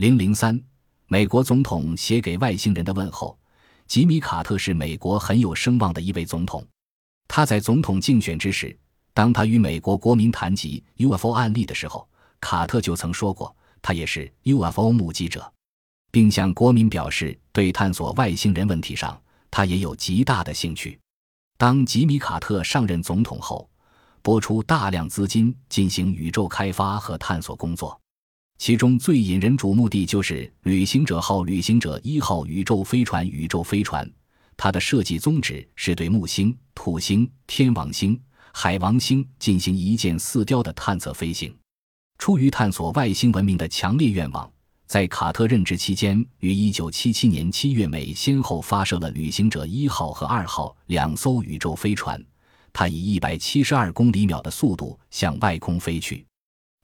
[0.00, 0.58] 零零三，
[1.08, 3.38] 美国总统写给外星人的问候。
[3.86, 6.66] 吉米·卡特是美国很有声望的一位总统。
[7.28, 8.74] 他在总统竞选之时，
[9.12, 12.08] 当他与美国国民谈及 UFO 案例的时候，
[12.40, 15.52] 卡特就曾说过，他也是 UFO 目击者，
[16.10, 19.20] 并向国民表示，对探索外星人问题上，
[19.50, 20.98] 他也有极大的兴趣。
[21.58, 23.68] 当吉米·卡特上任总统后，
[24.22, 28.00] 拨出大量资金进行宇宙开发和探索工作。
[28.60, 33.26] 其中最引人瞩目的就是旅行者号、旅行者一号宇宙飞船。
[33.26, 34.06] 宇宙飞船，
[34.54, 38.20] 它的设计宗旨是对木星、土星、天王星、
[38.52, 41.56] 海王星进行一箭四雕的探测飞行。
[42.18, 44.52] 出于探索外星文明的强烈愿望，
[44.86, 52.22] 在卡特任职期间，于1977年7月，美先后发射了旅行者一号和二号两艘宇宙飞船。
[52.74, 56.26] 它以172公里秒的速度向外空飞去。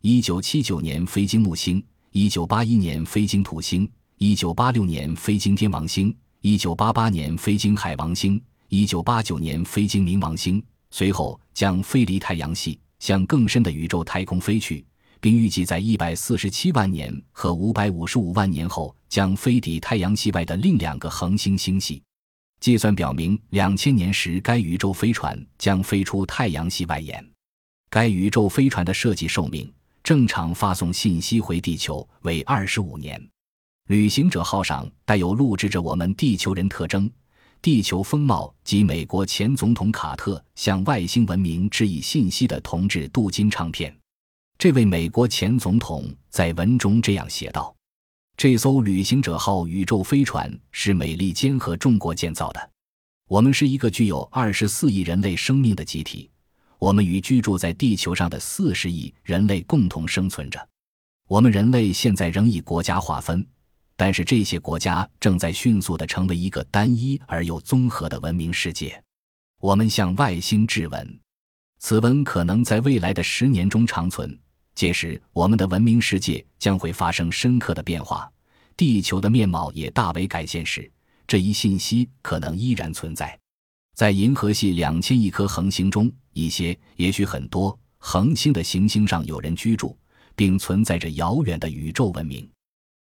[0.09, 14.86] 一九七九年飞经木星，一九八一年飞经土星，一九八六年飞经天王星，一九八八年飞经海王星，一九八九年飞经冥王星，随后将飞离太阳系，向更深的宇宙太空飞去，
[15.20, 22.00] 并预计在一百四十七万年和五百五十五万年后将飞抵太阳系外的另两个恒星星系。
[22.61, 27.28] 计算表明，两千年时该宇宙飞船将飞出太阳系外沿。
[27.91, 29.69] 该宇宙飞船的设计寿命。
[30.07, 33.21] 正常发送信息回地球为二十五年。
[33.89, 37.11] 旅行者号上带有录制着我们地球人特征、
[37.61, 43.93] 地球风貌及美国前总统卡特向外星文明致以信息的铜制镀金唱片。
[44.57, 47.75] 这位美国前总统在文中这样写道
[48.39, 52.71] ：“这艘旅行者号宇宙飞船是美利坚合众国建造的。
[53.27, 56.31] 我们是一个具有二十四亿人类生命的集体。”
[56.78, 60.69] 我们与居住在地球上的四十亿人类共同生存着。
[61.28, 63.44] 我们人类现在仍以国家划分，
[63.96, 69.02] 但是这些国家正在迅速地成为一个单一而又综合的文明世界。
[69.60, 71.20] 我们向外星质问，
[71.78, 74.38] 此文可能在未来的十年中长存。
[74.75, 78.31] 届时，我们的文明世界将会发生深刻的变化，
[78.76, 80.88] 地球的面貌也大为改现时，
[81.26, 83.36] 这一信息可能依然存在。
[83.97, 89.97] 在银河系两千亿颗恒星中，一些也许很多恒星的行星上有人居住，
[90.34, 92.47] 并存在着遥远的宇宙文明。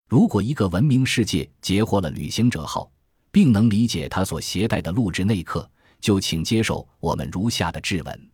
[0.08, 2.90] 如果一个文明世界截获了旅行者号，
[3.30, 5.70] 并能理解它所携带的录制内刻，
[6.00, 8.30] 就请接受我们如下的质问：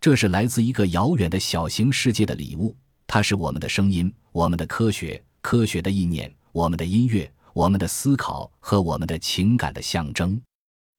[0.00, 2.72] 这是来自一个遥远的小型世界的礼物，
[3.08, 10.40] 它是我们的声音、我们的科学、科学的意念、我们的音乐、我们的思考和我们的情感的象征。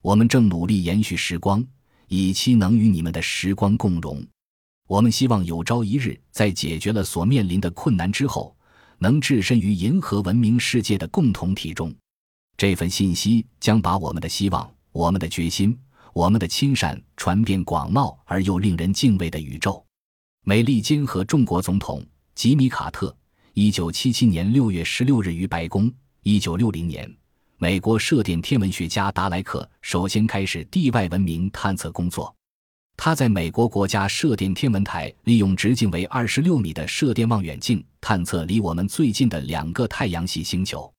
[0.07, 1.61] 我们正努力延续时光，
[2.07, 4.25] 以期能与你们的时光共融。
[4.87, 8.55] 我们希望有朝一日，在解决了所面临的困难之后，
[8.99, 11.93] 能置身于银河文明世界的共同体中。
[12.55, 15.77] 这份信息将把我们的希望、我们的决心、
[16.13, 19.85] 我们的亲善传遍广袤而又令人敬畏的宇宙。
[20.45, 22.01] 美利坚合众国总统
[22.33, 23.13] 吉米·卡特，
[23.53, 25.91] 一九七七年六月十六日于白宫。
[26.23, 27.13] 一九六零年。
[27.59, 32.31] 美国射电天文学家达莱克首先开始地外文明探测工作。
[32.95, 40.91] 他在美国国家射电天文台利用直径为二十六米的射电望远镜探测离我们最近的两个太阳系星球，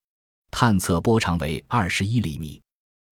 [0.51, 2.61] 探测波长为二十一厘米。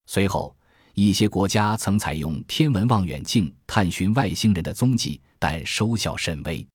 [0.06, 0.56] 随后，
[0.94, 6.66] 一些国家曾采用天文望远镜探寻外星人的踪迹，但收效甚微。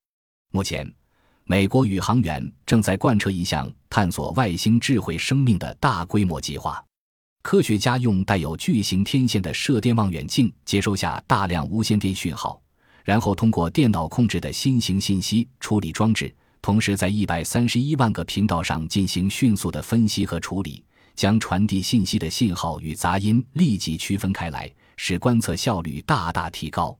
[0.52, 0.90] 目前，
[1.52, 6.82] 美国宇航员正在贯彻一项探索外星智慧生命的大规模计划。
[7.42, 12.58] 科学家用带有巨型天线的射电望远镜接收下大量无线电讯号，
[13.04, 20.82] 然后通过电脑控制的新型信息处理装置，同时在一百三十一万个频道上进行迅速的分析和处理，
[21.14, 26.98] 将传递信息的信号与杂音立即区分开来，使观测效率大大提高。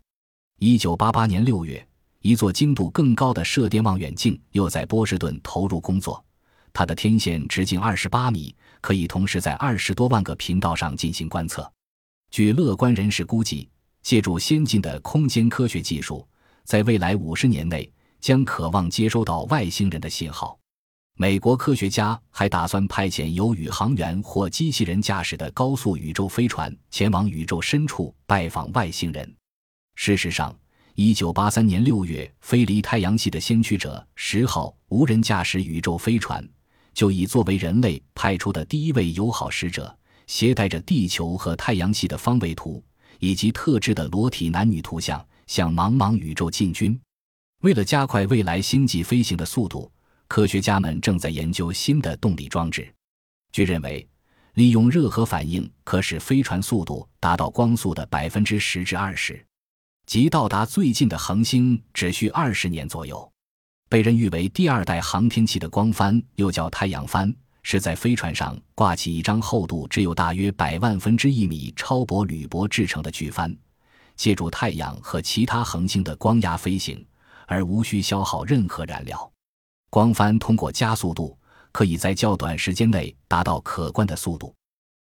[0.59, 1.83] 一九八八年六月。
[2.23, 6.25] 一座精度更高的射电望远镜又在波士顿投入工作，
[6.73, 11.71] 它的天线直径二十八米，可以同时在二十多万个频道上进行观测。
[12.31, 13.69] 据乐观人士估计，
[14.03, 16.27] 借助先进的空间科学技术，
[16.65, 20.57] 在未来五十年内将渴望接收到外星人的信号。
[21.17, 29.31] 美国科学家还打算派遣由宇航员或机器人驾驶的高速宇宙飞船前往宇宙深处拜访外星人。
[29.95, 30.57] 事实上，
[30.95, 36.47] 一九八三年六月飞离太阳系的先驱者十号无人驾驶宇宙飞船，
[36.93, 39.97] 就已作为人类派出的第一位友好使者，
[40.27, 42.85] 携带着地球和太阳系的方位图
[43.21, 46.99] 以及特制的裸体男女图像，向茫茫宇宙进军。
[47.63, 49.91] 为了加快未来星际飞行的速度，
[50.29, 52.93] 科学家们正在研究新的动力装置。
[53.51, 54.07] 据认为，
[54.55, 59.43] 利用热核反应可使飞船速度达到光速的百分之十至二十，
[60.07, 63.31] 即到达最近的恒星只需二十年左右。
[63.89, 73.55] 被人誉为第二代航天器的光帆，又叫太阳帆，是在飞船上挂起一张厚度只有大约百万分之一米超薄铝箔制成的巨帆，
[74.17, 77.05] 借助太阳和其他恒星的光压飞行，
[77.47, 79.31] 而无需消耗任何燃料。
[79.91, 81.39] 光帆通过加速度，
[81.71, 84.55] 可以在较短时间内达到可观的速度。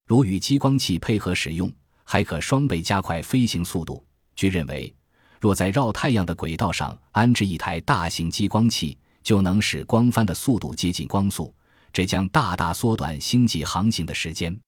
[0.06, 1.70] 如与激光器配合使用，
[2.06, 4.02] 还可双倍加快飞行速度。
[4.38, 4.94] 据认为。
[5.40, 11.54] 若在绕太阳的轨道上安置一台大型激光器，就能使光帆的速度接近光速，
[11.94, 14.60] 这将大大缩短星际航行的时间。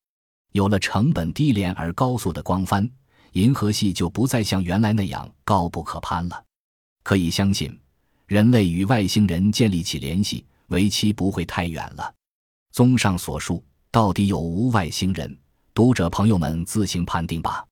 [0.52, 2.88] 有了成本低廉而高速的光帆，
[3.32, 6.44] 银河系就不再像原来那样高不可攀了。
[7.02, 7.76] 可以相信，
[8.28, 12.14] 人类与外星人建立起联系，为期不会太远了。
[12.72, 15.36] 综上所述，到底有无外星人？
[15.74, 17.66] 读者朋友们自行判定吧。